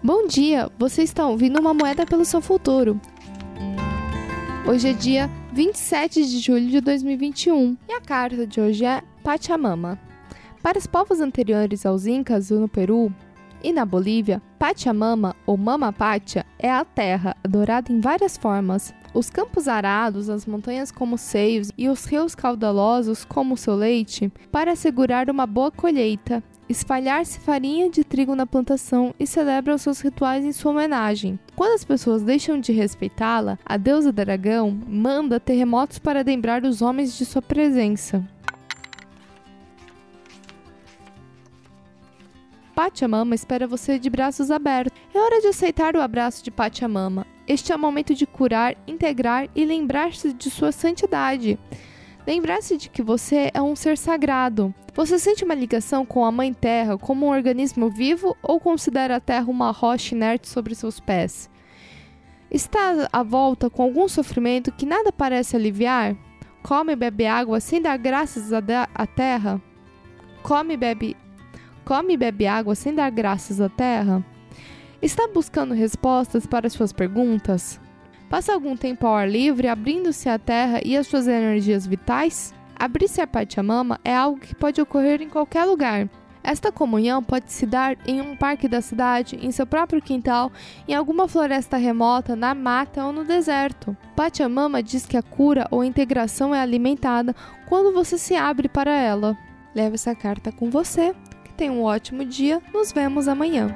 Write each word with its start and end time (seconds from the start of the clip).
Bom 0.00 0.28
dia, 0.28 0.70
você 0.78 1.02
está 1.02 1.26
ouvindo 1.26 1.58
uma 1.58 1.74
moeda 1.74 2.06
pelo 2.06 2.24
seu 2.24 2.40
futuro. 2.40 3.00
Hoje 4.64 4.90
é 4.90 4.92
dia 4.92 5.28
27 5.52 6.24
de 6.24 6.38
julho 6.38 6.68
de 6.68 6.80
2021 6.80 7.76
e 7.88 7.92
a 7.92 8.00
carta 8.00 8.46
de 8.46 8.60
hoje 8.60 8.84
é 8.84 9.02
Pachamama. 9.24 9.98
Para 10.62 10.78
os 10.78 10.86
povos 10.86 11.20
anteriores 11.20 11.84
aos 11.84 12.06
Incas 12.06 12.50
no 12.50 12.68
Peru 12.68 13.12
e 13.60 13.72
na 13.72 13.84
Bolívia, 13.84 14.40
Pachamama 14.56 15.34
ou 15.44 15.56
Mama 15.56 15.92
Pacha 15.92 16.46
é 16.60 16.70
a 16.70 16.84
terra, 16.84 17.36
adorada 17.42 17.92
em 17.92 18.00
várias 18.00 18.36
formas. 18.36 18.94
Os 19.12 19.28
campos 19.28 19.66
arados, 19.66 20.30
as 20.30 20.46
montanhas 20.46 20.92
como 20.92 21.18
seios 21.18 21.72
e 21.76 21.88
os 21.88 22.04
rios 22.04 22.36
caudalosos 22.36 23.24
como 23.24 23.56
seu 23.56 23.74
leite, 23.74 24.32
para 24.52 24.72
assegurar 24.72 25.28
uma 25.28 25.44
boa 25.44 25.72
colheita 25.72 26.40
espalhar-se 26.68 27.40
farinha 27.40 27.90
de 27.90 28.04
trigo 28.04 28.34
na 28.34 28.46
plantação 28.46 29.14
e 29.18 29.26
celebra 29.26 29.74
os 29.74 29.82
seus 29.82 30.00
rituais 30.00 30.44
em 30.44 30.52
sua 30.52 30.72
homenagem. 30.72 31.38
Quando 31.56 31.74
as 31.74 31.84
pessoas 31.84 32.22
deixam 32.22 32.60
de 32.60 32.72
respeitá-la, 32.72 33.58
a 33.64 33.76
deusa 33.76 34.12
dragão 34.12 34.70
manda 34.86 35.40
terremotos 35.40 35.98
para 35.98 36.22
lembrar 36.22 36.64
os 36.64 36.82
homens 36.82 37.16
de 37.16 37.24
sua 37.24 37.42
presença. 37.42 38.24
Pachamama 42.78 43.34
espera 43.34 43.66
você 43.66 43.98
de 43.98 44.08
braços 44.08 44.52
abertos. 44.52 44.96
É 45.12 45.18
hora 45.18 45.40
de 45.40 45.48
aceitar 45.48 45.96
o 45.96 46.00
abraço 46.00 46.44
de 46.44 46.50
Pachamama. 46.50 47.26
Este 47.44 47.72
é 47.72 47.76
o 47.76 47.78
momento 47.78 48.14
de 48.14 48.24
curar, 48.24 48.76
integrar 48.86 49.48
e 49.52 49.64
lembrar-se 49.64 50.32
de 50.32 50.48
sua 50.48 50.70
santidade. 50.70 51.58
Lembrar-se 52.28 52.76
de 52.76 52.90
que 52.90 53.02
você 53.02 53.50
é 53.54 53.62
um 53.62 53.74
ser 53.74 53.96
sagrado. 53.96 54.74
Você 54.92 55.18
sente 55.18 55.44
uma 55.44 55.54
ligação 55.54 56.04
com 56.04 56.26
a 56.26 56.30
Mãe 56.30 56.52
Terra 56.52 56.98
como 56.98 57.24
um 57.24 57.30
organismo 57.30 57.88
vivo 57.88 58.36
ou 58.42 58.60
considera 58.60 59.16
a 59.16 59.20
Terra 59.20 59.46
uma 59.46 59.70
rocha 59.70 60.14
inerte 60.14 60.46
sobre 60.46 60.74
seus 60.74 61.00
pés? 61.00 61.48
Está 62.50 63.08
à 63.10 63.22
volta 63.22 63.70
com 63.70 63.82
algum 63.82 64.06
sofrimento 64.06 64.70
que 64.70 64.84
nada 64.84 65.10
parece 65.10 65.56
aliviar? 65.56 66.14
Come 66.62 66.92
e 66.92 66.96
bebe 66.96 67.24
água 67.24 67.60
sem 67.60 67.80
dar 67.80 67.96
graças 67.96 68.52
à 68.52 69.06
terra? 69.06 69.58
Come 70.42 70.74
e 70.74 70.76
bebe, 70.76 71.16
come 71.82 72.12
e 72.12 72.16
bebe 72.18 72.46
água 72.46 72.74
sem 72.74 72.94
dar 72.94 73.08
graças 73.08 73.58
à 73.58 73.70
terra? 73.70 74.22
Está 75.00 75.26
buscando 75.28 75.72
respostas 75.72 76.46
para 76.46 76.68
suas 76.68 76.92
perguntas? 76.92 77.80
Passa 78.28 78.52
algum 78.52 78.76
tempo 78.76 79.06
ao 79.06 79.14
ar 79.14 79.28
livre, 79.28 79.68
abrindo-se 79.68 80.28
à 80.28 80.38
terra 80.38 80.80
e 80.84 80.96
às 80.96 81.06
suas 81.06 81.26
energias 81.26 81.86
vitais? 81.86 82.54
Abrir-se 82.78 83.20
a 83.20 83.26
Pachamama 83.26 83.98
é 84.04 84.14
algo 84.14 84.38
que 84.38 84.54
pode 84.54 84.80
ocorrer 84.80 85.22
em 85.22 85.28
qualquer 85.28 85.64
lugar. 85.64 86.08
Esta 86.44 86.70
comunhão 86.70 87.22
pode 87.22 87.50
se 87.50 87.66
dar 87.66 87.96
em 88.06 88.20
um 88.20 88.36
parque 88.36 88.68
da 88.68 88.80
cidade, 88.80 89.38
em 89.42 89.50
seu 89.50 89.66
próprio 89.66 90.00
quintal, 90.00 90.52
em 90.86 90.94
alguma 90.94 91.26
floresta 91.26 91.76
remota, 91.76 92.36
na 92.36 92.54
mata 92.54 93.04
ou 93.04 93.12
no 93.12 93.24
deserto. 93.24 93.96
Pachamama 94.14 94.82
diz 94.82 95.04
que 95.04 95.16
a 95.16 95.22
cura 95.22 95.66
ou 95.70 95.82
integração 95.82 96.54
é 96.54 96.60
alimentada 96.60 97.34
quando 97.66 97.92
você 97.92 98.16
se 98.16 98.34
abre 98.36 98.68
para 98.68 98.92
ela. 98.92 99.36
Leve 99.74 99.94
essa 99.94 100.14
carta 100.14 100.52
com 100.52 100.70
você. 100.70 101.14
Que 101.44 101.52
tenha 101.54 101.72
um 101.72 101.82
ótimo 101.82 102.24
dia. 102.24 102.62
Nos 102.72 102.92
vemos 102.92 103.26
amanhã. 103.26 103.74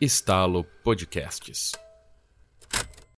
Estalo 0.00 0.64
Podcasts. 0.84 1.85